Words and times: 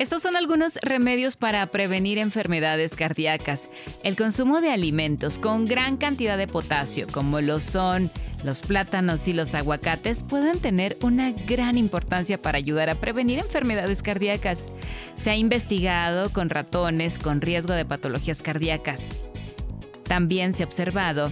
Estos 0.00 0.22
son 0.22 0.34
algunos 0.34 0.78
remedios 0.80 1.36
para 1.36 1.66
prevenir 1.66 2.16
enfermedades 2.16 2.96
cardíacas. 2.96 3.68
El 4.02 4.16
consumo 4.16 4.62
de 4.62 4.70
alimentos 4.70 5.38
con 5.38 5.66
gran 5.66 5.98
cantidad 5.98 6.38
de 6.38 6.46
potasio, 6.46 7.06
como 7.06 7.42
lo 7.42 7.60
son 7.60 8.10
los 8.42 8.62
plátanos 8.62 9.28
y 9.28 9.34
los 9.34 9.54
aguacates, 9.54 10.22
pueden 10.22 10.58
tener 10.58 10.96
una 11.02 11.32
gran 11.32 11.76
importancia 11.76 12.40
para 12.40 12.56
ayudar 12.56 12.88
a 12.88 12.94
prevenir 12.94 13.40
enfermedades 13.40 14.02
cardíacas. 14.02 14.64
Se 15.16 15.28
ha 15.28 15.36
investigado 15.36 16.32
con 16.32 16.48
ratones 16.48 17.18
con 17.18 17.42
riesgo 17.42 17.74
de 17.74 17.84
patologías 17.84 18.40
cardíacas. 18.40 19.20
También 20.04 20.54
se 20.54 20.62
ha 20.62 20.66
observado 20.66 21.30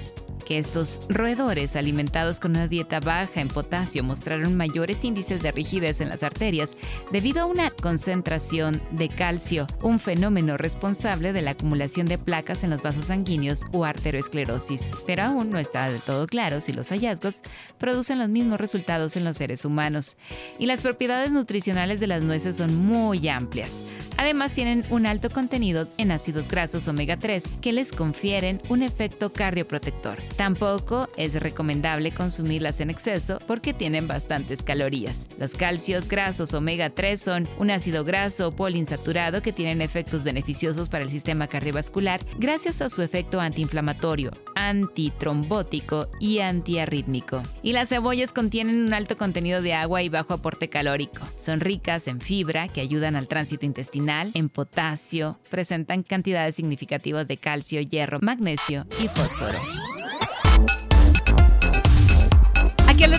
que 0.48 0.56
estos 0.56 1.02
roedores 1.10 1.76
alimentados 1.76 2.40
con 2.40 2.52
una 2.52 2.68
dieta 2.68 3.00
baja 3.00 3.42
en 3.42 3.48
potasio 3.48 4.02
mostraron 4.02 4.56
mayores 4.56 5.04
índices 5.04 5.42
de 5.42 5.52
rigidez 5.52 6.00
en 6.00 6.08
las 6.08 6.22
arterias 6.22 6.74
debido 7.12 7.42
a 7.42 7.44
una 7.44 7.68
concentración 7.68 8.80
de 8.92 9.10
calcio, 9.10 9.66
un 9.82 9.98
fenómeno 9.98 10.56
responsable 10.56 11.34
de 11.34 11.42
la 11.42 11.50
acumulación 11.50 12.06
de 12.06 12.16
placas 12.16 12.64
en 12.64 12.70
los 12.70 12.80
vasos 12.80 13.06
sanguíneos 13.06 13.66
o 13.72 13.84
arteriosclerosis. 13.84 14.90
Pero 15.06 15.24
aún 15.24 15.50
no 15.50 15.58
está 15.58 15.90
del 15.90 16.00
todo 16.00 16.26
claro 16.26 16.62
si 16.62 16.72
los 16.72 16.88
hallazgos 16.88 17.42
producen 17.76 18.18
los 18.18 18.30
mismos 18.30 18.58
resultados 18.58 19.18
en 19.18 19.24
los 19.24 19.36
seres 19.36 19.66
humanos. 19.66 20.16
Y 20.58 20.64
las 20.64 20.80
propiedades 20.80 21.30
nutricionales 21.30 22.00
de 22.00 22.06
las 22.06 22.22
nueces 22.22 22.56
son 22.56 22.74
muy 22.74 23.28
amplias. 23.28 23.74
Además 24.16 24.52
tienen 24.52 24.84
un 24.90 25.06
alto 25.06 25.30
contenido 25.30 25.86
en 25.96 26.10
ácidos 26.10 26.48
grasos 26.48 26.88
omega 26.88 27.18
3 27.18 27.44
que 27.60 27.72
les 27.72 27.92
confieren 27.92 28.60
un 28.68 28.82
efecto 28.82 29.32
cardioprotector. 29.32 30.18
Tampoco 30.38 31.08
es 31.16 31.34
recomendable 31.34 32.12
consumirlas 32.12 32.80
en 32.80 32.90
exceso 32.90 33.40
porque 33.48 33.74
tienen 33.74 34.06
bastantes 34.06 34.62
calorías. 34.62 35.26
Los 35.36 35.56
calcios 35.56 36.08
grasos 36.08 36.54
omega 36.54 36.90
3 36.90 37.20
son 37.20 37.48
un 37.58 37.72
ácido 37.72 38.04
graso 38.04 38.54
poliinsaturado 38.54 39.42
que 39.42 39.52
tienen 39.52 39.82
efectos 39.82 40.22
beneficiosos 40.22 40.88
para 40.88 41.02
el 41.02 41.10
sistema 41.10 41.48
cardiovascular 41.48 42.20
gracias 42.38 42.80
a 42.82 42.88
su 42.88 43.02
efecto 43.02 43.40
antiinflamatorio, 43.40 44.30
antitrombótico 44.54 46.08
y 46.20 46.38
antiarrítmico. 46.38 47.42
Y 47.64 47.72
las 47.72 47.88
cebollas 47.88 48.32
contienen 48.32 48.86
un 48.86 48.94
alto 48.94 49.16
contenido 49.16 49.60
de 49.60 49.74
agua 49.74 50.02
y 50.02 50.08
bajo 50.08 50.34
aporte 50.34 50.68
calórico. 50.68 51.24
Son 51.40 51.58
ricas 51.58 52.06
en 52.06 52.20
fibra 52.20 52.68
que 52.68 52.80
ayudan 52.80 53.16
al 53.16 53.26
tránsito 53.26 53.66
intestinal 53.66 54.30
en 54.34 54.50
potasio, 54.50 55.40
presentan 55.50 56.04
cantidades 56.04 56.54
significativas 56.54 57.26
de 57.26 57.38
calcio, 57.38 57.80
hierro, 57.80 58.20
magnesio 58.22 58.86
y 59.02 59.08
fósforo. 59.08 59.58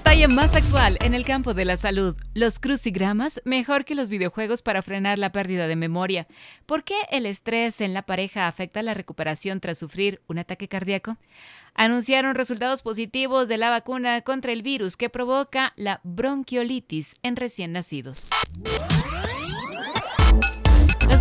Más 0.10 0.56
actual 0.56 0.98
en 1.02 1.14
el 1.14 1.24
campo 1.24 1.54
de 1.54 1.66
la 1.66 1.78
salud. 1.78 2.16
Los 2.34 2.60
crucigramas 2.60 3.42
mejor 3.46 3.86
que 3.86 3.94
los 3.94 4.10
videojuegos 4.10 4.64
para 4.64 4.82
frenar 4.82 5.20
la 5.20 5.32
pérdida 5.32 5.68
de 5.68 5.76
memoria. 5.76 6.28
¿Por 6.66 6.84
qué 6.84 6.96
el 7.12 7.28
estrés 7.28 7.80
en 7.80 7.94
la 7.94 8.02
pareja 8.02 8.48
afecta 8.48 8.82
la 8.82 8.96
recuperación 8.96 9.60
tras 9.60 9.78
sufrir 9.78 10.22
un 10.28 10.40
ataque 10.40 10.68
cardíaco? 10.68 11.18
Anunciaron 11.76 12.34
resultados 12.34 12.82
positivos 12.82 13.48
de 13.48 13.58
la 13.58 13.70
vacuna 13.70 14.22
contra 14.22 14.52
el 14.52 14.64
virus 14.64 14.98
que 14.98 15.10
provoca 15.10 15.74
la 15.78 16.02
bronquiolitis 16.04 17.14
en 17.22 17.36
recién 17.36 17.72
nacidos. 17.72 18.30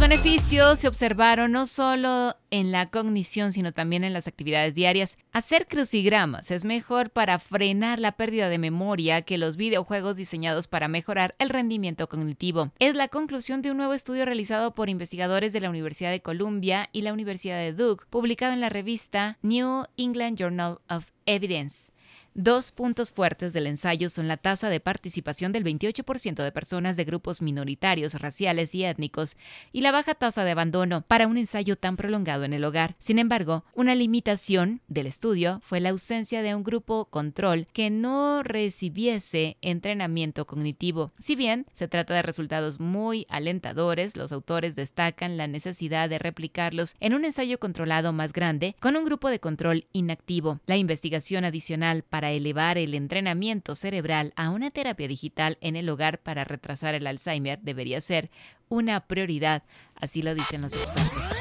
Beneficios 0.08 0.78
se 0.78 0.88
observaron 0.88 1.52
no 1.52 1.66
solo 1.66 2.34
en 2.50 2.72
la 2.72 2.88
cognición, 2.88 3.52
sino 3.52 3.72
también 3.72 4.04
en 4.04 4.14
las 4.14 4.26
actividades 4.26 4.72
diarias. 4.72 5.18
Hacer 5.32 5.66
crucigramas 5.66 6.50
es 6.50 6.64
mejor 6.64 7.10
para 7.10 7.38
frenar 7.38 7.98
la 7.98 8.12
pérdida 8.12 8.48
de 8.48 8.56
memoria 8.56 9.20
que 9.20 9.36
los 9.36 9.58
videojuegos 9.58 10.16
diseñados 10.16 10.66
para 10.66 10.88
mejorar 10.88 11.34
el 11.38 11.50
rendimiento 11.50 12.08
cognitivo. 12.08 12.72
Es 12.78 12.94
la 12.94 13.08
conclusión 13.08 13.60
de 13.60 13.70
un 13.70 13.76
nuevo 13.76 13.92
estudio 13.92 14.24
realizado 14.24 14.74
por 14.74 14.88
investigadores 14.88 15.52
de 15.52 15.60
la 15.60 15.68
Universidad 15.68 16.10
de 16.10 16.22
Columbia 16.22 16.88
y 16.90 17.02
la 17.02 17.12
Universidad 17.12 17.58
de 17.58 17.74
Duke, 17.74 18.06
publicado 18.08 18.54
en 18.54 18.62
la 18.62 18.70
revista 18.70 19.36
New 19.42 19.84
England 19.98 20.38
Journal 20.38 20.78
of 20.88 21.04
Evidence. 21.26 21.92
Dos 22.40 22.70
puntos 22.70 23.10
fuertes 23.10 23.52
del 23.52 23.66
ensayo 23.66 24.08
son 24.08 24.28
la 24.28 24.36
tasa 24.36 24.68
de 24.68 24.78
participación 24.78 25.50
del 25.50 25.64
28% 25.64 26.44
de 26.44 26.52
personas 26.52 26.96
de 26.96 27.02
grupos 27.02 27.42
minoritarios, 27.42 28.14
raciales 28.14 28.76
y 28.76 28.84
étnicos 28.84 29.36
y 29.72 29.80
la 29.80 29.90
baja 29.90 30.14
tasa 30.14 30.44
de 30.44 30.52
abandono 30.52 31.02
para 31.02 31.26
un 31.26 31.36
ensayo 31.36 31.74
tan 31.74 31.96
prolongado 31.96 32.44
en 32.44 32.52
el 32.52 32.62
hogar. 32.62 32.94
Sin 33.00 33.18
embargo, 33.18 33.64
una 33.74 33.96
limitación 33.96 34.82
del 34.86 35.08
estudio 35.08 35.58
fue 35.64 35.80
la 35.80 35.88
ausencia 35.88 36.42
de 36.42 36.54
un 36.54 36.62
grupo 36.62 37.06
control 37.06 37.66
que 37.72 37.90
no 37.90 38.44
recibiese 38.44 39.56
entrenamiento 39.60 40.46
cognitivo. 40.46 41.10
Si 41.18 41.34
bien 41.34 41.66
se 41.72 41.88
trata 41.88 42.14
de 42.14 42.22
resultados 42.22 42.78
muy 42.78 43.26
alentadores, 43.30 44.16
los 44.16 44.30
autores 44.30 44.76
destacan 44.76 45.38
la 45.38 45.48
necesidad 45.48 46.08
de 46.08 46.20
replicarlos 46.20 46.94
en 47.00 47.14
un 47.14 47.24
ensayo 47.24 47.58
controlado 47.58 48.12
más 48.12 48.32
grande 48.32 48.76
con 48.78 48.96
un 48.96 49.04
grupo 49.04 49.28
de 49.28 49.40
control 49.40 49.86
inactivo. 49.92 50.60
La 50.66 50.76
investigación 50.76 51.44
adicional 51.44 52.04
para 52.04 52.27
elevar 52.30 52.78
el 52.78 52.94
entrenamiento 52.94 53.74
cerebral 53.74 54.32
a 54.36 54.50
una 54.50 54.70
terapia 54.70 55.08
digital 55.08 55.58
en 55.60 55.76
el 55.76 55.88
hogar 55.88 56.18
para 56.18 56.44
retrasar 56.44 56.94
el 56.94 57.06
Alzheimer 57.06 57.58
debería 57.60 58.00
ser 58.00 58.30
una 58.68 59.00
prioridad, 59.00 59.62
así 59.94 60.22
lo 60.22 60.34
dicen 60.34 60.60
los 60.60 60.74
expertos. 60.74 61.34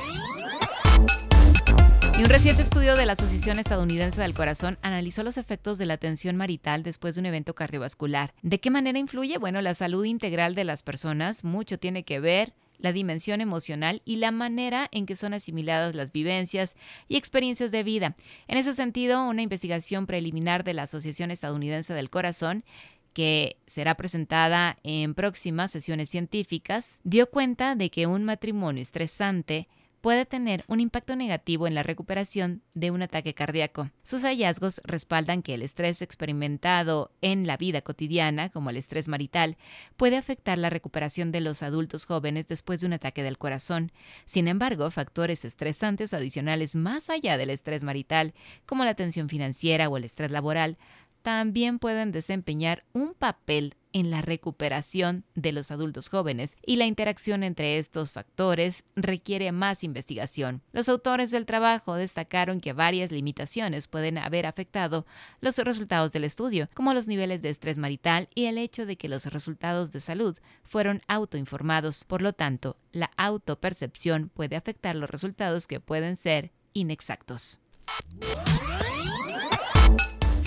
Y 2.17 2.23
un 2.23 2.29
reciente 2.29 2.63
estudio 2.63 2.95
de 2.95 3.05
la 3.05 3.13
Asociación 3.13 3.59
Estadounidense 3.59 4.19
del 4.19 4.33
Corazón 4.33 4.79
analizó 4.81 5.23
los 5.23 5.37
efectos 5.37 5.77
de 5.77 5.85
la 5.85 5.97
tensión 5.97 6.35
marital 6.35 6.81
después 6.81 7.13
de 7.13 7.21
un 7.21 7.27
evento 7.27 7.53
cardiovascular. 7.53 8.33
¿De 8.41 8.59
qué 8.59 8.71
manera 8.71 8.97
influye? 8.97 9.37
Bueno, 9.37 9.61
la 9.61 9.75
salud 9.75 10.03
integral 10.03 10.55
de 10.55 10.63
las 10.63 10.81
personas 10.81 11.43
mucho 11.43 11.77
tiene 11.77 12.01
que 12.03 12.19
ver 12.19 12.53
la 12.79 12.93
dimensión 12.93 13.41
emocional 13.41 14.01
y 14.05 14.17
la 14.17 14.31
manera 14.31 14.87
en 14.91 15.05
que 15.05 15.15
son 15.15 15.33
asimiladas 15.33 15.95
las 15.95 16.11
vivencias 16.11 16.75
y 17.07 17.17
experiencias 17.17 17.71
de 17.71 17.83
vida. 17.83 18.15
En 18.47 18.57
ese 18.57 18.73
sentido, 18.73 19.27
una 19.27 19.41
investigación 19.41 20.05
preliminar 20.05 20.63
de 20.63 20.73
la 20.73 20.83
Asociación 20.83 21.31
Estadounidense 21.31 21.93
del 21.93 22.09
Corazón 22.09 22.63
que 23.17 23.57
será 23.65 23.95
presentada 23.95 24.77
en 24.83 25.15
próximas 25.15 25.71
sesiones 25.71 26.07
científicas, 26.07 26.99
dio 27.03 27.31
cuenta 27.31 27.73
de 27.73 27.89
que 27.89 28.05
un 28.05 28.23
matrimonio 28.23 28.79
estresante 28.79 29.67
puede 30.07 30.25
tener 30.25 30.63
un 30.69 30.79
impacto 30.79 31.17
negativo 31.17 31.67
en 31.67 31.75
la 31.75 31.83
recuperación 31.83 32.61
de 32.73 32.91
un 32.91 33.01
ataque 33.01 33.33
cardíaco. 33.33 33.91
Sus 34.03 34.23
hallazgos 34.23 34.79
respaldan 34.85 35.41
que 35.41 35.53
el 35.53 35.61
estrés 35.61 36.01
experimentado 36.01 37.11
en 37.19 37.45
la 37.45 37.57
vida 37.57 37.81
cotidiana, 37.81 38.47
como 38.47 38.69
el 38.69 38.77
estrés 38.77 39.09
marital, 39.09 39.57
puede 39.97 40.15
afectar 40.15 40.57
la 40.59 40.69
recuperación 40.69 41.33
de 41.33 41.41
los 41.41 41.61
adultos 41.61 42.05
jóvenes 42.05 42.47
después 42.47 42.79
de 42.79 42.87
un 42.87 42.93
ataque 42.93 43.21
del 43.21 43.37
corazón. 43.37 43.91
Sin 44.23 44.47
embargo, 44.47 44.89
factores 44.91 45.43
estresantes 45.43 46.13
adicionales 46.13 46.77
más 46.77 47.09
allá 47.09 47.37
del 47.37 47.49
estrés 47.49 47.83
marital, 47.83 48.33
como 48.65 48.85
la 48.85 48.95
tensión 48.95 49.27
financiera 49.27 49.89
o 49.89 49.97
el 49.97 50.05
estrés 50.05 50.31
laboral, 50.31 50.77
también 51.21 51.79
pueden 51.79 52.13
desempeñar 52.13 52.85
un 52.93 53.13
papel 53.13 53.75
en 53.99 54.11
la 54.11 54.21
recuperación 54.21 55.23
de 55.33 55.51
los 55.51 55.71
adultos 55.71 56.09
jóvenes 56.09 56.55
y 56.63 56.75
la 56.75 56.85
interacción 56.85 57.43
entre 57.43 57.79
estos 57.79 58.11
factores 58.11 58.85
requiere 58.95 59.51
más 59.51 59.83
investigación. 59.83 60.61
Los 60.71 60.87
autores 60.87 61.31
del 61.31 61.47
trabajo 61.47 61.95
destacaron 61.95 62.61
que 62.61 62.73
varias 62.73 63.11
limitaciones 63.11 63.87
pueden 63.87 64.19
haber 64.19 64.45
afectado 64.45 65.07
los 65.41 65.57
resultados 65.57 66.11
del 66.11 66.25
estudio, 66.25 66.69
como 66.75 66.93
los 66.93 67.07
niveles 67.07 67.41
de 67.41 67.49
estrés 67.49 67.79
marital 67.79 68.29
y 68.35 68.45
el 68.45 68.59
hecho 68.59 68.85
de 68.85 68.97
que 68.97 69.09
los 69.09 69.25
resultados 69.25 69.91
de 69.91 69.99
salud 69.99 70.37
fueron 70.63 71.01
autoinformados. 71.07 72.05
Por 72.05 72.21
lo 72.21 72.33
tanto, 72.33 72.77
la 72.91 73.09
autopercepción 73.17 74.29
puede 74.29 74.55
afectar 74.55 74.95
los 74.95 75.09
resultados 75.09 75.65
que 75.65 75.79
pueden 75.79 76.17
ser 76.17 76.51
inexactos. 76.73 77.59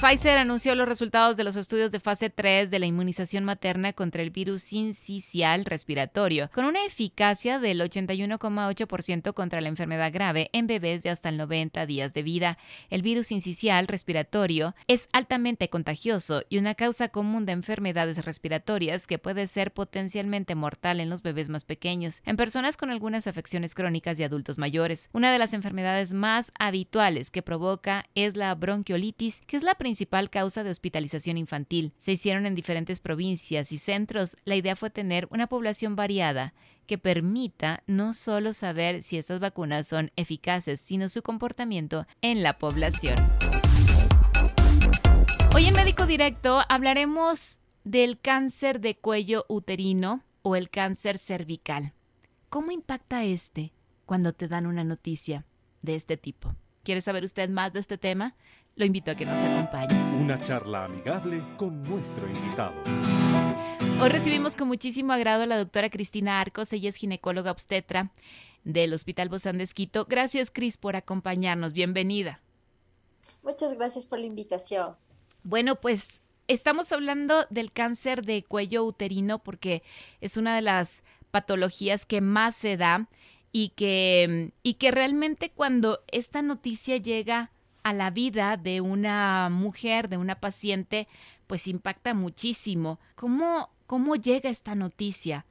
Pfizer 0.00 0.38
anunció 0.38 0.74
los 0.74 0.88
resultados 0.88 1.36
de 1.36 1.44
los 1.44 1.56
estudios 1.56 1.90
de 1.90 2.00
fase 2.00 2.30
3 2.30 2.70
de 2.70 2.78
la 2.78 2.86
inmunización 2.86 3.44
materna 3.44 3.92
contra 3.92 4.22
el 4.22 4.30
virus 4.30 4.62
sincicial 4.62 5.66
respiratorio, 5.66 6.48
con 6.54 6.64
una 6.64 6.86
eficacia 6.86 7.58
del 7.58 7.82
81,8% 7.82 9.34
contra 9.34 9.60
la 9.60 9.68
enfermedad 9.68 10.10
grave 10.10 10.48
en 10.54 10.66
bebés 10.66 11.02
de 11.02 11.10
hasta 11.10 11.28
el 11.28 11.36
90 11.36 11.84
días 11.84 12.14
de 12.14 12.22
vida. 12.22 12.56
El 12.88 13.02
virus 13.02 13.26
sincicial 13.26 13.88
respiratorio 13.88 14.74
es 14.86 15.10
altamente 15.12 15.68
contagioso 15.68 16.44
y 16.48 16.56
una 16.56 16.74
causa 16.74 17.10
común 17.10 17.44
de 17.44 17.52
enfermedades 17.52 18.24
respiratorias 18.24 19.06
que 19.06 19.18
puede 19.18 19.46
ser 19.48 19.70
potencialmente 19.70 20.54
mortal 20.54 21.00
en 21.00 21.10
los 21.10 21.20
bebés 21.20 21.50
más 21.50 21.64
pequeños, 21.64 22.22
en 22.24 22.38
personas 22.38 22.78
con 22.78 22.88
algunas 22.88 23.26
afecciones 23.26 23.74
crónicas 23.74 24.18
y 24.18 24.22
adultos 24.22 24.56
mayores. 24.56 25.10
Una 25.12 25.30
de 25.30 25.38
las 25.38 25.52
enfermedades 25.52 26.14
más 26.14 26.52
habituales 26.58 27.30
que 27.30 27.42
provoca 27.42 28.06
es 28.14 28.34
la 28.34 28.54
bronquiolitis, 28.54 29.42
que 29.46 29.58
es 29.58 29.62
la 29.62 29.74
principal 29.74 29.89
causa 30.30 30.64
de 30.64 30.70
hospitalización 30.70 31.36
infantil. 31.36 31.92
Se 31.98 32.12
hicieron 32.12 32.46
en 32.46 32.54
diferentes 32.54 33.00
provincias 33.00 33.72
y 33.72 33.78
centros. 33.78 34.36
La 34.44 34.56
idea 34.56 34.76
fue 34.76 34.90
tener 34.90 35.26
una 35.30 35.46
población 35.46 35.96
variada 35.96 36.54
que 36.86 36.98
permita 36.98 37.82
no 37.86 38.12
solo 38.12 38.52
saber 38.52 39.02
si 39.02 39.16
estas 39.16 39.40
vacunas 39.40 39.86
son 39.86 40.10
eficaces, 40.16 40.80
sino 40.80 41.08
su 41.08 41.22
comportamiento 41.22 42.06
en 42.20 42.42
la 42.42 42.54
población. 42.54 43.16
Hoy 45.54 45.66
en 45.66 45.74
Médico 45.74 46.06
Directo 46.06 46.62
hablaremos 46.68 47.60
del 47.84 48.20
cáncer 48.20 48.80
de 48.80 48.96
cuello 48.96 49.44
uterino 49.48 50.22
o 50.42 50.56
el 50.56 50.70
cáncer 50.70 51.18
cervical. 51.18 51.92
¿Cómo 52.48 52.72
impacta 52.72 53.24
este 53.24 53.72
cuando 54.06 54.32
te 54.32 54.48
dan 54.48 54.66
una 54.66 54.84
noticia 54.84 55.46
de 55.82 55.94
este 55.94 56.16
tipo? 56.16 56.54
¿Quiere 56.90 57.02
saber 57.02 57.22
usted 57.22 57.48
más 57.48 57.72
de 57.72 57.78
este 57.78 57.98
tema? 57.98 58.34
Lo 58.74 58.84
invito 58.84 59.12
a 59.12 59.14
que 59.14 59.24
nos 59.24 59.38
acompañe. 59.38 59.94
Una 60.20 60.42
charla 60.42 60.86
amigable 60.86 61.40
con 61.56 61.84
nuestro 61.84 62.28
invitado. 62.28 62.74
Hoy 64.02 64.08
recibimos 64.08 64.56
con 64.56 64.66
muchísimo 64.66 65.12
agrado 65.12 65.44
a 65.44 65.46
la 65.46 65.56
doctora 65.56 65.88
Cristina 65.88 66.40
Arcos, 66.40 66.72
ella 66.72 66.88
es 66.88 66.96
ginecóloga 66.96 67.52
obstetra 67.52 68.10
del 68.64 68.92
Hospital 68.92 69.28
Bozán 69.28 69.58
de 69.58 69.62
Esquito. 69.62 70.04
Gracias, 70.08 70.50
Cris, 70.50 70.78
por 70.78 70.96
acompañarnos. 70.96 71.74
Bienvenida. 71.74 72.40
Muchas 73.44 73.74
gracias 73.74 74.04
por 74.04 74.18
la 74.18 74.26
invitación. 74.26 74.96
Bueno, 75.44 75.76
pues 75.76 76.22
estamos 76.48 76.90
hablando 76.90 77.46
del 77.50 77.70
cáncer 77.70 78.24
de 78.24 78.42
cuello 78.42 78.82
uterino 78.82 79.38
porque 79.38 79.84
es 80.20 80.36
una 80.36 80.56
de 80.56 80.62
las 80.62 81.04
patologías 81.30 82.04
que 82.04 82.20
más 82.20 82.56
se 82.56 82.76
da 82.76 83.08
y 83.52 83.70
que, 83.70 84.52
y 84.62 84.74
que 84.74 84.90
realmente 84.90 85.50
cuando 85.50 86.00
esta 86.08 86.42
noticia 86.42 86.96
llega 86.96 87.50
a 87.82 87.92
la 87.92 88.10
vida 88.10 88.56
de 88.56 88.80
una 88.80 89.48
mujer, 89.50 90.08
de 90.08 90.16
una 90.16 90.40
paciente, 90.40 91.08
pues 91.46 91.66
impacta 91.66 92.14
muchísimo. 92.14 93.00
¿Cómo, 93.14 93.70
cómo 93.86 94.16
llega 94.16 94.50
esta 94.50 94.74
noticia? 94.74 95.46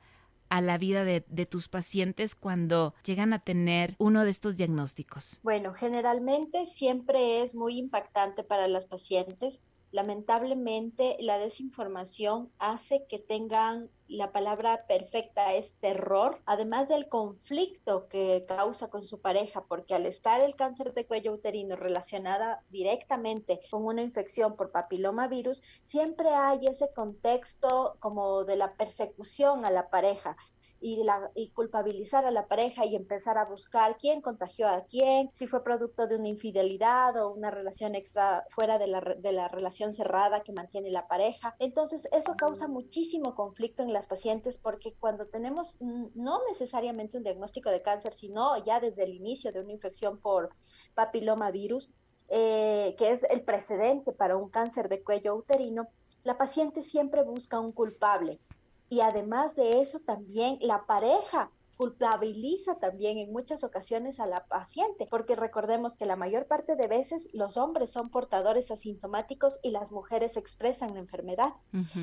a 0.52 0.62
la 0.62 0.80
vida 0.80 1.04
de, 1.04 1.24
de, 1.28 1.46
tus 1.46 1.70
pacientes 1.70 2.34
cuando 2.34 2.96
llegan 3.06 3.34
a 3.34 3.40
tener 3.44 3.94
uno 4.00 4.24
de 4.24 4.32
estos 4.32 4.58
diagnósticos? 4.58 5.40
Bueno, 5.44 5.76
generalmente 5.76 6.66
siempre 6.66 7.44
es 7.44 7.54
muy 7.54 7.78
impactante 7.78 8.44
para 8.44 8.68
las 8.68 8.88
pacientes 8.88 9.64
lamentablemente 9.92 11.18
la 11.20 11.38
desinformación 11.38 12.52
hace 12.60 13.06
que 13.08 13.20
tengan 13.20 13.90
la 14.08 14.32
palabra 14.32 14.86
perfecta 14.88 15.54
es 15.54 15.76
terror, 15.76 16.42
además 16.46 16.88
del 16.88 17.08
conflicto 17.08 18.08
que 18.08 18.44
causa 18.48 18.90
con 18.90 19.04
su 19.04 19.22
pareja, 19.22 19.66
porque 19.66 19.94
al 19.94 20.08
estar 20.08 20.44
el 20.44 20.56
cáncer 20.56 20.94
de 20.94 21.06
cuello 21.06 21.34
uterino 21.34 21.76
relacionada 21.76 22.64
directamente 22.70 23.60
con 23.70 23.86
una 23.86 24.02
infección 24.02 24.56
por 24.56 24.72
papilomavirus, 24.72 25.62
siempre 25.84 26.30
hay 26.30 26.66
ese 26.66 26.92
contexto 26.92 27.98
como 28.00 28.46
de 28.46 28.56
la 28.56 28.74
persecución 28.74 29.64
a 29.64 29.70
la 29.70 29.90
pareja 29.90 30.36
y, 30.82 31.04
la, 31.04 31.32
y 31.36 31.50
culpabilizar 31.50 32.26
a 32.26 32.32
la 32.32 32.48
pareja 32.48 32.86
y 32.86 32.96
empezar 32.96 33.38
a 33.38 33.46
buscar 33.46 33.98
quién 33.98 34.22
contagió 34.22 34.68
a 34.68 34.86
quién, 34.86 35.30
si 35.34 35.48
fue 35.48 35.64
producto 35.64 36.08
de 36.08 36.16
una 36.16 36.28
infidelidad 36.28 37.18
o 37.18 37.32
una 37.32 37.52
relación 37.52 37.96
extra 37.96 38.46
fuera 38.50 38.78
de 38.80 38.88
la, 38.88 39.02
de 39.02 39.32
la 39.32 39.48
relación 39.48 39.94
cerrada 39.94 40.44
que 40.44 40.54
mantiene 40.54 40.90
la 40.90 41.08
pareja. 41.08 41.56
Entonces, 41.60 42.08
eso 42.12 42.36
causa 42.36 42.68
muchísimo 42.68 43.36
conflicto 43.36 43.84
en 43.84 43.94
las 43.94 44.08
pacientes 44.08 44.58
porque 44.58 44.94
cuando 45.00 45.28
tenemos 45.28 45.78
no 45.80 46.42
necesariamente 46.50 47.18
un 47.18 47.24
diagnóstico 47.24 47.70
de 47.70 47.82
cáncer, 47.82 48.14
sino 48.14 48.62
ya 48.64 48.80
desde 48.80 49.04
el 49.04 49.14
inicio 49.14 49.52
de 49.52 49.62
una 49.62 49.74
infección 49.74 50.20
por 50.20 50.50
papilomavirus, 50.96 51.92
eh, 52.30 52.96
que 52.98 53.10
es 53.10 53.24
el 53.24 53.42
precedente 53.42 54.12
para 54.12 54.38
un 54.38 54.50
cáncer 54.50 54.88
de 54.88 55.04
cuello 55.04 55.36
uterino, 55.36 55.88
la 56.24 56.38
paciente 56.38 56.84
siempre 56.84 57.24
busca 57.24 57.60
un 57.60 57.72
culpable 57.72 58.40
y 58.90 59.02
además 59.02 59.56
de 59.56 59.82
eso 59.82 60.00
también 60.00 60.58
la 60.62 60.86
pareja 60.86 61.52
culpabiliza 61.80 62.76
también 62.76 63.20
en 63.20 63.32
muchas 63.32 63.64
ocasiones 63.64 64.20
a 64.20 64.26
la 64.26 64.46
paciente, 64.48 65.08
porque 65.10 65.38
recordemos 65.38 65.96
que 65.96 66.06
la 66.06 66.18
mayor 66.18 66.46
parte 66.46 66.76
de 66.76 66.90
veces 66.90 67.30
los 67.32 67.56
hombres 67.56 67.90
son 67.90 68.10
portadores 68.10 68.70
asintomáticos 68.70 69.62
y 69.64 69.72
las 69.72 69.90
mujeres 69.90 70.36
expresan 70.36 70.94
la 70.94 71.00
enfermedad. 71.00 71.54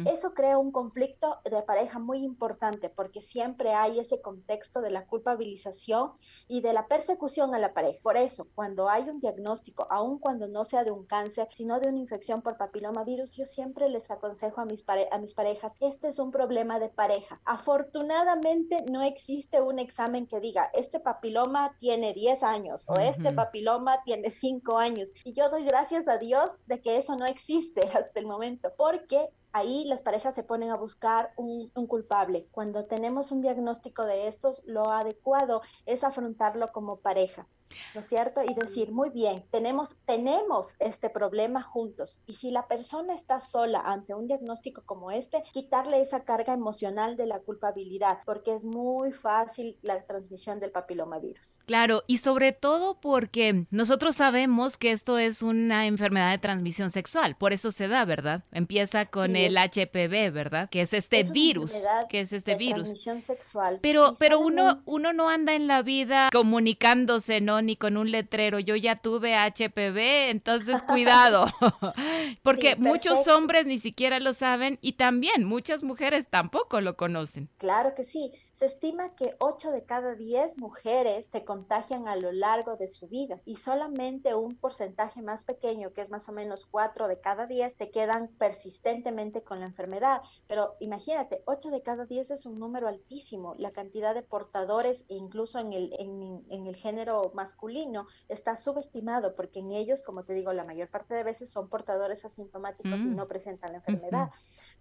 Eso 0.06 0.32
crea 0.32 0.56
un 0.56 0.72
conflicto 0.72 1.40
de 1.44 1.60
pareja 1.60 1.98
muy 1.98 2.24
importante, 2.24 2.88
porque 2.88 3.20
siempre 3.20 3.74
hay 3.74 3.98
ese 3.98 4.22
contexto 4.22 4.80
de 4.80 4.88
la 4.88 5.04
culpabilización 5.04 6.12
y 6.48 6.62
de 6.62 6.72
la 6.72 6.88
persecución 6.88 7.54
a 7.54 7.58
la 7.58 7.74
pareja. 7.74 8.00
Por 8.02 8.16
eso, 8.16 8.48
cuando 8.54 8.88
hay 8.88 9.10
un 9.10 9.20
diagnóstico, 9.20 9.86
aun 9.90 10.18
cuando 10.18 10.48
no 10.48 10.64
sea 10.64 10.84
de 10.84 10.90
un 10.90 11.04
cáncer, 11.04 11.48
sino 11.52 11.80
de 11.80 11.90
una 11.90 11.98
infección 11.98 12.40
por 12.40 12.56
papilomavirus, 12.56 13.36
yo 13.36 13.44
siempre 13.44 13.90
les 13.90 14.10
aconsejo 14.10 14.62
a 14.62 14.64
mis, 14.64 14.86
a 14.88 15.18
mis 15.18 15.34
parejas, 15.34 15.74
este 15.80 16.08
es 16.08 16.18
un 16.18 16.30
problema 16.30 16.78
de 16.78 16.88
pareja. 16.88 17.42
Afortunadamente 17.44 18.82
no 18.90 19.02
existe 19.02 19.65
un 19.66 19.78
examen 19.78 20.26
que 20.26 20.40
diga, 20.40 20.70
este 20.74 21.00
papiloma 21.00 21.76
tiene 21.78 22.14
10 22.14 22.42
años 22.42 22.84
o 22.86 22.94
este 22.98 23.32
papiloma 23.32 24.02
tiene 24.04 24.30
5 24.30 24.78
años. 24.78 25.10
Y 25.24 25.32
yo 25.32 25.48
doy 25.48 25.64
gracias 25.64 26.08
a 26.08 26.18
Dios 26.18 26.58
de 26.66 26.80
que 26.80 26.96
eso 26.96 27.16
no 27.16 27.26
existe 27.26 27.80
hasta 27.94 28.20
el 28.20 28.26
momento, 28.26 28.72
porque 28.76 29.28
ahí 29.52 29.84
las 29.86 30.02
parejas 30.02 30.34
se 30.34 30.44
ponen 30.44 30.70
a 30.70 30.76
buscar 30.76 31.32
un, 31.36 31.70
un, 31.74 31.86
culpable. 31.86 32.46
Cuando 32.50 32.86
tenemos 32.86 33.32
un 33.32 33.40
diagnóstico 33.40 34.04
de 34.04 34.28
estos, 34.28 34.62
lo 34.66 34.90
adecuado 34.90 35.62
es 35.86 36.04
afrontarlo 36.04 36.72
como 36.72 36.98
pareja. 36.98 37.46
¿No 37.94 38.00
es 38.00 38.06
cierto? 38.06 38.42
Y 38.42 38.54
decir, 38.54 38.92
muy 38.92 39.10
bien, 39.10 39.44
tenemos, 39.50 39.96
tenemos 40.04 40.76
este 40.78 41.10
problema 41.10 41.62
juntos. 41.62 42.20
Y 42.26 42.34
si 42.34 42.50
la 42.50 42.66
persona 42.66 43.14
está 43.14 43.40
sola 43.40 43.80
ante 43.80 44.14
un 44.14 44.26
diagnóstico 44.26 44.82
como 44.84 45.10
este, 45.10 45.42
quitarle 45.52 46.00
esa 46.00 46.24
carga 46.24 46.52
emocional 46.52 47.16
de 47.16 47.26
la 47.26 47.40
culpabilidad, 47.40 48.18
porque 48.24 48.54
es 48.54 48.64
muy 48.64 49.12
fácil 49.12 49.76
la 49.82 50.02
transmisión 50.04 50.60
del 50.60 50.70
papilomavirus. 50.70 51.58
Claro, 51.66 52.02
y 52.06 52.18
sobre 52.18 52.52
todo 52.52 53.00
porque 53.00 53.66
nosotros 53.70 54.16
sabemos 54.16 54.76
que 54.76 54.92
esto 54.92 55.18
es 55.18 55.42
una 55.42 55.86
enfermedad 55.86 56.30
de 56.30 56.38
transmisión 56.38 56.90
sexual, 56.90 57.36
por 57.36 57.52
eso 57.52 57.72
se 57.72 57.88
da, 57.88 58.04
¿verdad? 58.04 58.44
Empieza 58.52 59.06
con 59.06 59.36
el 59.36 59.56
HPV, 59.56 60.32
¿verdad? 60.32 60.68
Que 60.70 60.82
es 60.82 60.92
este 60.92 61.22
virus, 61.24 61.74
que 62.08 62.20
es 62.20 62.32
este 62.32 62.56
virus. 62.56 62.84
Transmisión 62.84 63.22
sexual. 63.22 63.78
Pero, 63.82 64.14
pero 64.18 64.40
uno, 64.40 64.82
uno 64.84 65.12
no 65.12 65.28
anda 65.28 65.54
en 65.54 65.66
la 65.66 65.82
vida 65.82 66.28
comunicándose, 66.32 67.40
¿no? 67.40 67.55
Ni 67.62 67.76
con 67.76 67.96
un 67.96 68.10
letrero, 68.10 68.58
yo 68.58 68.76
ya 68.76 68.96
tuve 68.96 69.34
HPV, 69.34 70.30
entonces 70.30 70.82
cuidado, 70.82 71.46
porque 72.42 72.76
muchos 72.76 73.26
hombres 73.28 73.66
ni 73.66 73.78
siquiera 73.78 74.20
lo 74.20 74.32
saben 74.32 74.78
y 74.80 74.92
también 74.92 75.44
muchas 75.44 75.82
mujeres 75.82 76.28
tampoco 76.28 76.80
lo 76.80 76.96
conocen. 76.96 77.48
Claro 77.58 77.94
que 77.94 78.04
sí, 78.04 78.32
se 78.52 78.66
estima 78.66 79.14
que 79.14 79.34
8 79.38 79.70
de 79.70 79.84
cada 79.84 80.14
10 80.14 80.58
mujeres 80.58 81.26
se 81.26 81.44
contagian 81.44 82.08
a 82.08 82.16
lo 82.16 82.32
largo 82.32 82.76
de 82.76 82.88
su 82.88 83.08
vida 83.08 83.40
y 83.44 83.56
solamente 83.56 84.34
un 84.34 84.56
porcentaje 84.56 85.22
más 85.22 85.44
pequeño, 85.44 85.92
que 85.92 86.00
es 86.00 86.10
más 86.10 86.28
o 86.28 86.32
menos 86.32 86.66
4 86.66 87.08
de 87.08 87.20
cada 87.20 87.46
10, 87.46 87.74
se 87.76 87.90
quedan 87.90 88.28
persistentemente 88.38 89.42
con 89.42 89.60
la 89.60 89.66
enfermedad. 89.66 90.22
Pero 90.46 90.76
imagínate, 90.80 91.42
8 91.46 91.70
de 91.70 91.82
cada 91.82 92.06
10 92.06 92.30
es 92.30 92.46
un 92.46 92.58
número 92.58 92.88
altísimo, 92.88 93.54
la 93.56 93.72
cantidad 93.72 94.14
de 94.14 94.22
portadores 94.22 95.04
incluso 95.08 95.58
en 95.58 95.72
el, 95.72 95.92
en, 95.98 96.44
en 96.50 96.66
el 96.66 96.76
género 96.76 97.30
más 97.34 97.45
masculino 97.46 98.08
está 98.28 98.56
subestimado 98.56 99.36
porque 99.36 99.60
en 99.60 99.70
ellos, 99.70 100.02
como 100.02 100.24
te 100.24 100.32
digo, 100.32 100.52
la 100.52 100.64
mayor 100.64 100.88
parte 100.88 101.14
de 101.14 101.22
veces 101.22 101.48
son 101.48 101.68
portadores 101.68 102.24
asintomáticos 102.24 103.00
y 103.00 103.06
mm. 103.06 103.14
no 103.14 103.28
presentan 103.28 103.70
la 103.70 103.78
enfermedad. 103.78 104.30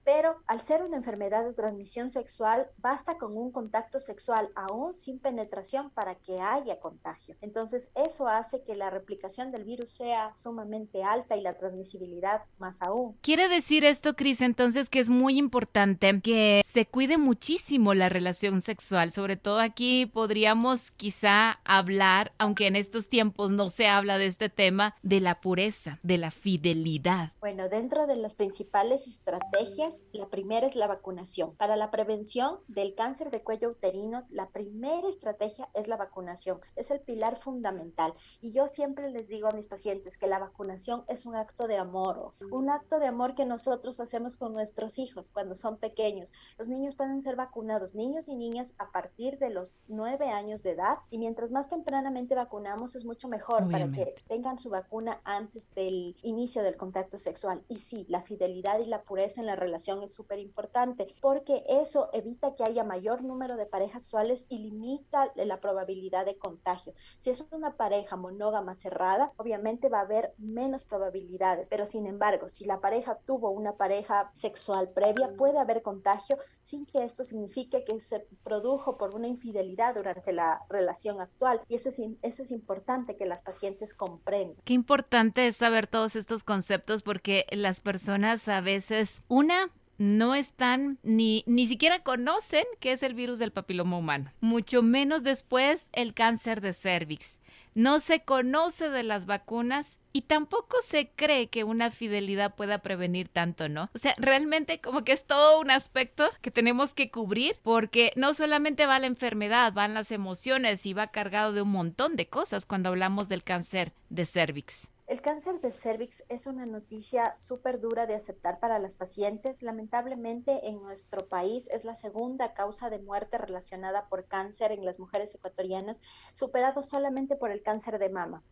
Pero 0.03 0.37
al 0.47 0.61
ser 0.61 0.83
una 0.83 0.97
enfermedad 0.97 1.43
de 1.43 1.53
transmisión 1.53 2.09
sexual, 2.09 2.67
basta 2.77 3.17
con 3.17 3.37
un 3.37 3.51
contacto 3.51 3.99
sexual 3.99 4.49
aún 4.55 4.95
sin 4.95 5.19
penetración 5.19 5.91
para 5.91 6.15
que 6.15 6.39
haya 6.39 6.79
contagio. 6.79 7.35
Entonces, 7.41 7.89
eso 7.95 8.27
hace 8.27 8.63
que 8.63 8.75
la 8.75 8.89
replicación 8.89 9.51
del 9.51 9.63
virus 9.63 9.91
sea 9.91 10.31
sumamente 10.35 11.03
alta 11.03 11.35
y 11.35 11.41
la 11.41 11.57
transmisibilidad 11.57 12.43
más 12.57 12.81
aún. 12.81 13.15
Quiere 13.21 13.47
decir 13.47 13.85
esto, 13.85 14.15
Cris, 14.15 14.41
entonces 14.41 14.89
que 14.89 14.99
es 14.99 15.09
muy 15.09 15.37
importante 15.37 16.21
que 16.21 16.61
se 16.65 16.85
cuide 16.85 17.17
muchísimo 17.17 17.93
la 17.93 18.09
relación 18.09 18.61
sexual. 18.61 19.11
Sobre 19.11 19.37
todo 19.37 19.59
aquí 19.59 20.05
podríamos 20.05 20.91
quizá 20.91 21.59
hablar, 21.65 22.31
aunque 22.37 22.54
aunque 22.55 22.67
en 22.67 22.77
estos 22.77 23.09
tiempos 23.09 23.51
no 23.51 23.69
se 23.69 23.87
habla 23.87 24.17
de 24.17 24.27
este 24.27 24.47
tema, 24.47 24.95
de 25.03 25.19
la 25.19 25.41
pureza, 25.41 25.99
de 26.03 26.17
la 26.17 26.31
fidelidad. 26.31 27.33
Bueno, 27.41 27.67
dentro 27.67 28.07
de 28.07 28.15
las 28.15 28.33
principales 28.33 29.07
estrategias, 29.07 30.03
la 30.13 30.29
primera 30.29 30.65
es 30.65 30.77
la 30.77 30.87
vacunación. 30.87 31.53
Para 31.57 31.75
la 31.75 31.91
prevención 31.91 32.59
del 32.69 32.95
cáncer 32.95 33.29
de 33.29 33.41
cuello 33.41 33.71
uterino, 33.71 34.25
la 34.29 34.47
primera 34.51 35.09
estrategia 35.09 35.67
es 35.73 35.89
la 35.89 35.97
vacunación. 35.97 36.61
Es 36.77 36.91
el 36.91 37.01
pilar 37.01 37.35
fundamental. 37.35 38.13
Y 38.39 38.53
yo 38.53 38.67
siempre 38.67 39.11
les 39.11 39.27
digo 39.27 39.49
a 39.49 39.55
mis 39.55 39.67
pacientes 39.67 40.17
que 40.17 40.27
la 40.27 40.39
vacunación 40.39 41.03
es 41.09 41.25
un 41.25 41.35
acto 41.35 41.67
de 41.67 41.75
amor, 41.75 42.31
un 42.51 42.69
acto 42.69 42.99
de 42.99 43.07
amor 43.07 43.35
que 43.35 43.45
nosotros 43.45 43.99
hacemos 43.99 44.37
con 44.37 44.53
nuestros 44.53 44.97
hijos 44.97 45.29
cuando 45.29 45.55
son 45.55 45.75
pequeños. 45.75 46.31
Los 46.57 46.69
niños 46.69 46.95
pueden 46.95 47.21
ser 47.21 47.35
vacunados, 47.35 47.95
niños 47.95 48.29
y 48.29 48.35
niñas, 48.37 48.73
a 48.77 48.93
partir 48.93 49.39
de 49.39 49.49
los 49.49 49.73
nueve 49.89 50.29
años 50.29 50.63
de 50.63 50.71
edad. 50.71 50.99
Y 51.09 51.17
mientras 51.17 51.51
más 51.51 51.67
tempranamente 51.67 52.33
vacunamos, 52.45 52.95
es 52.95 53.05
mucho 53.05 53.27
mejor 53.27 53.69
para 53.71 53.91
que 53.91 54.15
tengan 54.27 54.59
su 54.59 54.69
vacuna 54.69 55.19
antes 55.23 55.63
del 55.73 56.15
inicio 56.21 56.61
del 56.61 56.77
contacto 56.77 57.17
sexual. 57.17 57.63
Y 57.69 57.79
sí, 57.79 58.05
la 58.07 58.21
fidelidad 58.21 58.79
y 58.79 58.85
la 58.85 59.01
pureza 59.01 59.41
en 59.41 59.47
la 59.47 59.55
relación 59.55 60.03
es 60.03 60.13
súper 60.13 60.39
importante 60.39 61.07
porque 61.21 61.63
eso 61.67 62.09
evita 62.13 62.55
que 62.55 62.63
haya 62.63 62.83
mayor 62.83 63.23
número 63.23 63.55
de 63.55 63.65
parejas 63.65 64.03
sexuales 64.03 64.45
y 64.49 64.59
limita 64.59 65.31
la 65.35 65.59
probabilidad 65.59 66.25
de 66.25 66.37
contagio. 66.37 66.93
Si 67.17 67.31
es 67.31 67.43
una 67.51 67.75
pareja 67.77 68.15
monógama 68.15 68.75
cerrada, 68.75 69.31
obviamente 69.37 69.89
va 69.89 69.99
a 69.99 70.01
haber 70.01 70.33
menos 70.37 70.85
probabilidades, 70.85 71.69
pero 71.69 71.85
sin 71.85 72.05
embargo, 72.05 72.49
si 72.49 72.65
la 72.65 72.79
pareja 72.79 73.17
tuvo 73.25 73.49
una 73.49 73.73
pareja 73.73 74.31
sexual 74.37 74.89
previa, 74.89 75.33
puede 75.35 75.57
haber 75.57 75.81
contagio 75.81 76.37
sin 76.61 76.85
que 76.85 77.03
esto 77.03 77.23
signifique 77.23 77.83
que 77.83 77.99
se 78.01 78.27
produjo 78.43 78.97
por 78.97 79.15
una 79.15 79.27
infidelidad 79.27 79.95
durante 79.95 80.31
la 80.31 80.61
relación 80.69 81.21
actual. 81.21 81.61
Y 81.67 81.75
eso 81.75 81.89
es, 82.21 82.34
es 82.43 82.51
importante 82.51 83.15
que 83.15 83.25
las 83.25 83.41
pacientes 83.41 83.93
comprendan. 83.93 84.57
Qué 84.63 84.73
importante 84.73 85.47
es 85.47 85.57
saber 85.57 85.87
todos 85.87 86.15
estos 86.15 86.43
conceptos 86.43 87.03
porque 87.03 87.45
las 87.51 87.81
personas 87.81 88.47
a 88.47 88.61
veces, 88.61 89.23
una, 89.27 89.69
no 89.97 90.35
están 90.35 90.99
ni, 91.03 91.43
ni 91.47 91.67
siquiera 91.67 92.03
conocen 92.03 92.65
qué 92.79 92.91
es 92.91 93.03
el 93.03 93.13
virus 93.13 93.39
del 93.39 93.51
papiloma 93.51 93.97
humano, 93.97 94.31
mucho 94.41 94.81
menos 94.81 95.23
después 95.23 95.89
el 95.93 96.13
cáncer 96.13 96.61
de 96.61 96.73
cervix. 96.73 97.39
No 97.75 97.99
se 97.99 98.21
conoce 98.23 98.89
de 98.89 99.03
las 99.03 99.25
vacunas 99.25 99.99
y 100.13 100.21
tampoco 100.21 100.77
se 100.81 101.09
cree 101.09 101.49
que 101.49 101.65
una 101.65 101.91
fidelidad 101.91 102.55
pueda 102.55 102.77
prevenir 102.77 103.27
tanto, 103.27 103.67
¿no? 103.67 103.89
O 103.93 103.97
sea, 103.97 104.13
realmente 104.17 104.79
como 104.79 105.03
que 105.03 105.11
es 105.11 105.25
todo 105.25 105.59
un 105.59 105.69
aspecto 105.69 106.29
que 106.41 106.51
tenemos 106.51 106.93
que 106.93 107.11
cubrir 107.11 107.57
porque 107.63 108.13
no 108.15 108.33
solamente 108.33 108.85
va 108.85 108.97
la 108.99 109.07
enfermedad, 109.07 109.73
van 109.73 109.93
las 109.93 110.11
emociones 110.11 110.85
y 110.85 110.93
va 110.93 111.07
cargado 111.07 111.51
de 111.51 111.63
un 111.63 111.71
montón 111.71 112.15
de 112.15 112.29
cosas 112.29 112.65
cuando 112.65 112.87
hablamos 112.87 113.27
del 113.27 113.43
cáncer 113.43 113.91
de 114.09 114.25
cervix. 114.25 114.89
El 115.07 115.21
cáncer 115.21 115.61
de 115.61 115.71
cervix 115.71 116.23
es 116.29 116.47
una 116.47 116.65
noticia 116.65 117.35
súper 117.37 117.79
dura 117.79 118.07
de 118.07 118.15
aceptar 118.15 118.59
para 118.59 118.79
las 118.79 118.95
pacientes. 118.95 119.61
Lamentablemente 119.61 120.67
en 120.67 120.81
nuestro 120.81 121.27
país 121.27 121.69
es 121.69 121.85
la 121.85 121.95
segunda 121.95 122.55
causa 122.55 122.89
de 122.89 122.97
muerte 122.97 123.37
relacionada 123.37 124.09
por 124.09 124.25
cáncer 124.25 124.71
en 124.71 124.83
las 124.83 124.97
mujeres 124.97 125.35
ecuatorianas, 125.35 126.01
superado 126.33 126.81
solamente 126.81 127.35
por 127.35 127.51
el 127.51 127.61
cáncer 127.61 127.99
de 127.99 128.09
mama 128.09 128.43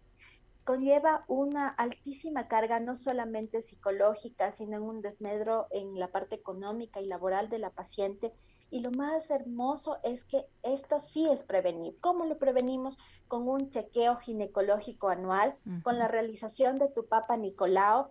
conlleva 0.64 1.26
una 1.28 1.68
altísima 1.68 2.48
carga 2.48 2.80
no 2.80 2.96
solamente 2.96 3.62
psicológica, 3.62 4.52
sino 4.52 4.78
en 4.78 4.84
un 4.84 5.02
desmedro 5.02 5.68
en 5.72 6.00
la 6.00 6.08
parte 6.10 6.36
económica 6.36 7.02
y 7.02 7.08
laboral 7.08 7.50
de 7.50 7.60
la 7.60 7.70
paciente. 7.70 8.34
Y 8.70 8.80
lo 8.80 8.92
más 8.92 9.30
hermoso 9.30 10.00
es 10.04 10.26
que 10.26 10.46
esto 10.64 11.00
sí 11.00 11.30
es 11.30 11.44
prevenir. 11.44 11.96
¿Cómo 12.02 12.26
lo 12.26 12.40
prevenimos? 12.40 12.98
Con 13.28 13.48
un 13.48 13.70
chequeo 13.70 14.16
ginecológico 14.16 15.10
anual, 15.10 15.56
con 15.84 16.00
la 16.00 16.08
realización 16.08 16.80
de 16.80 16.88
tu 16.90 17.06
Papa 17.06 17.38
Nicolau. 17.38 18.10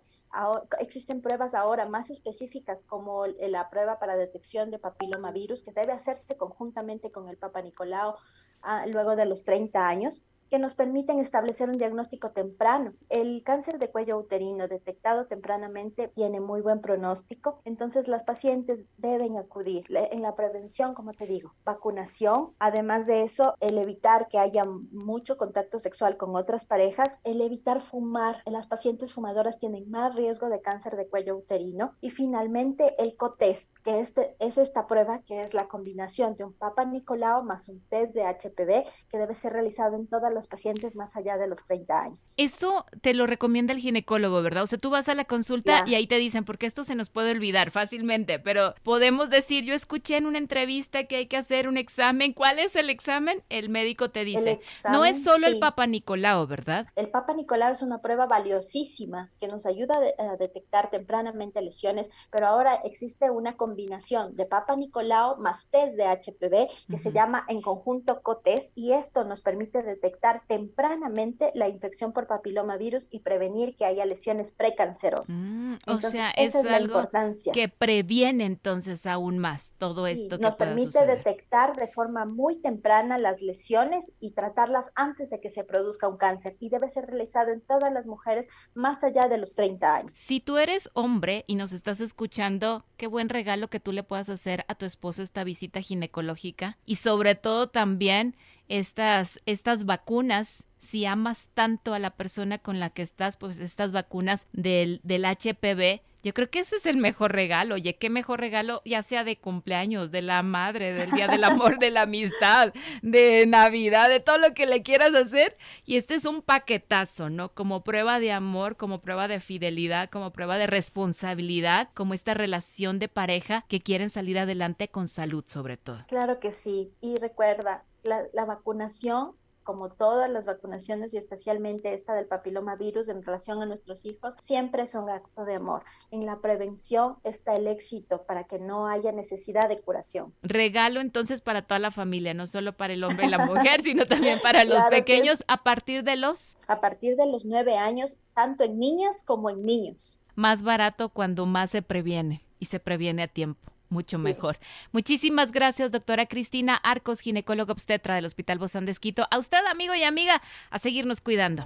existen 0.79 1.21
pruebas 1.21 1.53
ahora 1.53 1.85
más 1.85 2.09
específicas 2.11 2.83
como 2.83 3.25
la 3.27 3.69
prueba 3.69 3.99
para 3.99 4.15
detección 4.15 4.71
de 4.71 4.79
papilomavirus 4.79 5.63
que 5.63 5.73
debe 5.73 5.91
hacerse 5.91 6.37
conjuntamente 6.37 7.11
con 7.11 7.27
el 7.27 7.37
Papa 7.37 7.61
Nicolau 7.61 8.15
ah, 8.61 8.85
luego 8.87 9.15
de 9.15 9.25
los 9.25 9.43
30 9.43 9.85
años 9.85 10.21
que 10.53 10.59
nos 10.59 10.75
permiten 10.75 11.17
establecer 11.17 11.67
un 11.67 11.79
diagnóstico 11.79 12.29
temprano. 12.31 12.93
El 13.09 13.41
cáncer 13.43 13.79
de 13.79 13.89
cuello 13.89 14.19
uterino 14.19 14.67
detectado 14.67 15.25
tempranamente 15.25 16.09
tiene 16.09 16.41
muy 16.41 16.61
buen 16.61 16.79
pronóstico, 16.79 17.59
entonces 17.65 18.07
las 18.07 18.23
pacientes 18.23 18.85
deben 18.99 19.35
acudir 19.37 19.85
en 19.89 20.21
la 20.21 20.35
prevención, 20.35 20.93
como 20.93 21.13
te 21.13 21.25
digo, 21.25 21.55
vacunación, 21.65 22.53
además 22.59 23.07
de 23.07 23.23
eso, 23.23 23.55
el 23.61 23.79
evitar 23.79 24.27
que 24.27 24.37
haya 24.37 24.63
mucho 24.91 25.37
contacto 25.37 25.79
sexual 25.79 26.17
con 26.17 26.35
otras 26.35 26.65
parejas, 26.65 27.19
el 27.23 27.41
evitar 27.41 27.81
fumar, 27.81 28.43
las 28.45 28.67
pacientes 28.67 29.11
fumadoras 29.11 29.57
tienen 29.57 29.89
más 29.89 30.13
riesgo 30.13 30.49
de 30.49 30.61
cáncer 30.61 30.97
de 30.97 31.09
cuello 31.09 31.35
uterino. 31.35 31.95
Y 31.99 32.11
finalmente 32.11 32.93
el 33.01 33.15
COTEST, 33.15 33.73
que 33.83 34.01
este, 34.01 34.35
es 34.37 34.59
esta 34.59 34.85
prueba 34.85 35.23
que 35.23 35.41
es 35.41 35.55
la 35.55 35.67
combinación 35.67 36.35
de 36.35 36.43
un 36.43 36.53
Papa 36.53 36.85
Nicolau 36.85 37.41
más 37.43 37.69
un 37.69 37.81
test 37.89 38.13
de 38.13 38.21
HPV 38.21 38.87
que 39.09 39.17
debe 39.17 39.33
ser 39.33 39.53
realizado 39.53 39.95
en 39.95 40.05
todas 40.05 40.31
las 40.31 40.42
pacientes 40.47 40.95
más 40.95 41.15
allá 41.15 41.37
de 41.37 41.47
los 41.47 41.63
30 41.63 42.01
años. 42.01 42.33
Eso 42.37 42.85
te 43.01 43.13
lo 43.13 43.27
recomienda 43.27 43.73
el 43.73 43.79
ginecólogo, 43.79 44.41
¿verdad? 44.41 44.63
O 44.63 44.67
sea, 44.67 44.79
tú 44.79 44.89
vas 44.89 45.09
a 45.09 45.15
la 45.15 45.25
consulta 45.25 45.83
y 45.85 45.95
ahí 45.95 46.07
te 46.07 46.17
dicen, 46.17 46.45
porque 46.45 46.65
esto 46.65 46.83
se 46.83 46.95
nos 46.95 47.09
puede 47.09 47.31
olvidar 47.31 47.71
fácilmente, 47.71 48.39
pero 48.39 48.73
podemos 48.83 49.29
decir, 49.29 49.63
yo 49.63 49.73
escuché 49.73 50.17
en 50.17 50.25
una 50.25 50.37
entrevista 50.37 51.05
que 51.05 51.17
hay 51.17 51.25
que 51.27 51.37
hacer 51.37 51.67
un 51.67 51.77
examen. 51.77 52.33
¿Cuál 52.33 52.59
es 52.59 52.75
el 52.75 52.89
examen? 52.89 53.43
El 53.49 53.69
médico 53.69 54.09
te 54.09 54.25
dice. 54.25 54.59
no 54.89 55.05
es 55.05 55.23
solo 55.23 55.47
el 55.47 55.59
Papa 55.59 55.87
Nicolau, 55.87 56.47
¿verdad? 56.47 56.87
El 56.95 57.09
Papa 57.09 57.33
Nicolau 57.33 57.71
es 57.71 57.81
una 57.81 58.01
prueba 58.01 58.25
valiosísima 58.25 59.31
que 59.39 59.47
nos 59.47 59.65
ayuda 59.65 59.95
a 60.17 60.37
detectar 60.37 60.89
tempranamente 60.89 61.61
lesiones, 61.61 62.09
pero 62.31 62.47
ahora 62.47 62.75
existe 62.83 63.29
una 63.29 63.55
combinación 63.55 64.35
de 64.35 64.45
Papa 64.45 64.75
Nicolau 64.75 65.37
más 65.37 65.67
test 65.69 65.95
de 65.95 66.05
HPV 66.05 66.67
que 66.89 66.97
se 66.97 67.11
llama 67.11 67.45
en 67.47 67.61
conjunto 67.61 68.21
COTES 68.21 68.71
y 68.75 68.93
esto 68.93 69.23
nos 69.23 69.41
permite 69.41 69.83
detectar 69.83 70.32
tempranamente 70.41 71.51
la 71.53 71.67
infección 71.67 72.13
por 72.13 72.27
papilomavirus 72.27 73.07
y 73.09 73.19
prevenir 73.19 73.75
que 73.75 73.85
haya 73.85 74.05
lesiones 74.05 74.51
precancerosas. 74.51 75.41
Mm, 75.41 75.75
o 75.87 75.99
sea, 75.99 76.31
es, 76.31 76.55
algo 76.55 77.09
que 77.53 77.69
previene 77.69 78.45
entonces 78.45 79.05
aún 79.05 79.37
más 79.37 79.71
todo 79.77 80.07
esto. 80.07 80.37
nos 80.37 80.55
permite 80.55 81.05
detectar 81.05 81.75
de 81.75 81.87
forma 81.87 82.25
muy 82.25 82.57
temprana 82.57 83.17
las 83.17 83.41
lesiones 83.41 84.11
y 84.19 84.31
tratarlas 84.31 84.91
antes 84.95 85.29
de 85.29 85.39
que 85.39 85.49
se 85.49 85.63
produzca 85.63 86.07
un 86.07 86.17
cáncer 86.17 86.55
y 86.59 86.69
debe 86.69 86.89
ser 86.89 87.05
realizado 87.07 87.51
en 87.51 87.61
todas 87.61 87.91
las 87.91 88.05
mujeres 88.05 88.47
más 88.73 89.03
allá 89.03 89.27
de 89.27 89.37
los 89.37 89.55
30 89.55 89.95
años. 89.95 90.11
Si 90.13 90.39
tú 90.39 90.57
eres 90.57 90.89
hombre 90.93 91.43
y 91.47 91.55
nos 91.55 91.71
estás 91.71 92.01
escuchando, 92.01 92.85
qué 92.97 93.07
buen 93.07 93.29
regalo 93.29 93.69
que 93.69 93.79
tú 93.79 93.91
le 93.91 94.03
puedas 94.03 94.29
hacer 94.29 94.65
a 94.67 94.75
tu 94.75 94.85
esposo 94.85 95.21
esta 95.21 95.43
visita 95.43 95.81
ginecológica 95.81 96.77
y 96.85 96.95
sobre 96.97 97.35
todo 97.35 97.69
también 97.69 98.35
estas, 98.73 99.39
estas 99.45 99.85
vacunas, 99.85 100.63
si 100.79 101.05
amas 101.05 101.47
tanto 101.53 101.93
a 101.93 101.99
la 101.99 102.09
persona 102.09 102.57
con 102.57 102.79
la 102.79 102.89
que 102.89 103.03
estás, 103.03 103.37
pues 103.37 103.57
estas 103.57 103.91
vacunas 103.91 104.47
del, 104.51 104.99
del 105.03 105.25
HPV, 105.25 106.01
yo 106.23 106.33
creo 106.33 106.49
que 106.49 106.59
ese 106.59 106.77
es 106.77 106.87
el 106.87 106.97
mejor 106.97 107.33
regalo. 107.33 107.75
Oye, 107.75 107.97
qué 107.97 108.09
mejor 108.09 108.39
regalo, 108.39 108.81
ya 108.83 109.03
sea 109.03 109.23
de 109.23 109.37
cumpleaños, 109.37 110.09
de 110.09 110.23
la 110.23 110.41
madre, 110.41 110.93
del 110.93 111.11
día 111.11 111.27
del 111.27 111.43
amor, 111.43 111.77
de 111.77 111.91
la 111.91 112.03
amistad, 112.03 112.73
de 113.03 113.45
Navidad, 113.45 114.09
de 114.09 114.21
todo 114.21 114.39
lo 114.39 114.55
que 114.55 114.65
le 114.65 114.81
quieras 114.81 115.13
hacer. 115.13 115.55
Y 115.85 115.97
este 115.97 116.15
es 116.15 116.25
un 116.25 116.41
paquetazo, 116.41 117.29
¿no? 117.29 117.49
Como 117.49 117.83
prueba 117.83 118.19
de 118.19 118.31
amor, 118.31 118.77
como 118.77 119.01
prueba 119.01 119.27
de 119.27 119.39
fidelidad, 119.39 120.09
como 120.09 120.31
prueba 120.31 120.57
de 120.57 120.65
responsabilidad, 120.65 121.89
como 121.93 122.15
esta 122.15 122.33
relación 122.33 122.97
de 122.97 123.09
pareja 123.09 123.65
que 123.67 123.81
quieren 123.81 124.09
salir 124.09 124.39
adelante 124.39 124.87
con 124.87 125.09
salud, 125.09 125.43
sobre 125.45 125.77
todo. 125.77 126.05
Claro 126.07 126.39
que 126.39 126.53
sí. 126.53 126.93
Y 127.01 127.17
recuerda, 127.17 127.83
la, 128.03 128.45
vacunación, 128.45 129.31
como 129.63 129.89
todas 129.89 130.29
las 130.29 130.45
vacunaciones 130.45 131.13
y 131.13 131.17
especialmente 131.17 131.93
esta 131.93 132.13
del 132.13 132.25
papilomavirus 132.25 133.07
en 133.07 133.23
relación 133.23 133.61
a 133.61 133.65
nuestros 133.65 134.05
hijos, 134.05 134.35
siempre 134.41 134.83
es 134.83 134.93
un 134.93 135.09
acto 135.09 135.45
de 135.45 135.55
amor. 135.55 135.83
En 136.11 136.25
la 136.25 136.39
prevención 136.39 137.15
está 137.23 137.55
el 137.55 137.67
éxito 137.67 138.23
para 138.23 138.43
que 138.43 138.59
no 138.59 138.87
haya 138.87 139.13
necesidad 139.13 139.69
de 139.69 139.79
curación. 139.79 140.33
Regalo 140.41 140.99
entonces 140.99 141.39
para 141.39 141.61
toda 141.61 141.79
la 141.79 141.91
familia, 141.91 142.33
no 142.33 142.45
solo 142.47 142.75
para 142.75 142.93
el 142.93 143.03
hombre 143.03 143.27
y 143.27 143.29
la 143.29 143.37
mujer, 143.45 143.81
sino 143.81 144.05
también 144.05 144.39
para 144.41 144.65
los 144.65 144.83
pequeños 144.85 145.45
a 145.47 145.63
partir 145.63 146.03
de 146.03 146.17
los... 146.17 146.57
A 146.67 146.81
partir 146.81 147.15
de 147.15 147.25
los 147.25 147.45
nueve 147.45 147.77
años, 147.77 148.17
tanto 148.33 148.65
en 148.65 148.79
niñas 148.79 149.23
como 149.23 149.49
en 149.49 149.63
niños. 149.65 150.19
Más 150.35 150.63
barato 150.63 151.09
cuando 151.09 151.45
más 151.45 151.69
se 151.69 151.81
previene 151.81 152.41
y 152.59 152.65
se 152.65 152.79
previene 152.79 153.23
a 153.23 153.27
tiempo 153.27 153.72
mucho 153.93 154.19
mejor. 154.19 154.59
Muchísimas 154.91 155.53
gracias, 155.53 155.91
doctora 155.91 156.25
Cristina 156.25 156.75
Arcos, 156.75 157.21
ginecóloga 157.21 157.71
obstetra 157.71 158.15
del 158.15 158.25
Hospital 158.25 158.59
Bozán 158.59 158.85
de 158.85 158.91
Esquito. 158.91 159.27
A 159.31 159.39
usted, 159.39 159.65
amigo 159.71 159.95
y 159.95 160.03
amiga, 160.03 160.41
a 160.69 160.79
seguirnos 160.79 161.21
cuidando. 161.21 161.65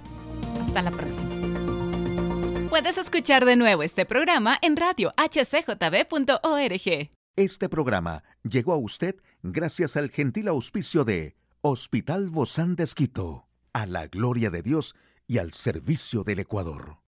Hasta 0.60 0.82
la 0.82 0.92
próxima. 0.92 1.34
Puedes 2.68 2.98
escuchar 2.98 3.44
de 3.44 3.56
nuevo 3.56 3.82
este 3.82 4.04
programa 4.04 4.58
en 4.62 4.76
radio 4.76 5.10
hcjb.org. 5.16 7.10
Este 7.34 7.68
programa 7.68 8.24
llegó 8.42 8.72
a 8.72 8.76
usted 8.76 9.16
gracias 9.42 9.96
al 9.96 10.10
gentil 10.10 10.48
auspicio 10.48 11.04
de 11.04 11.34
Hospital 11.62 12.28
Bozán 12.28 12.76
de 12.76 12.84
Esquito 12.84 13.48
a 13.72 13.86
la 13.86 14.06
gloria 14.06 14.50
de 14.50 14.62
Dios 14.62 14.94
y 15.26 15.38
al 15.38 15.52
servicio 15.52 16.24
del 16.24 16.40
Ecuador. 16.40 16.98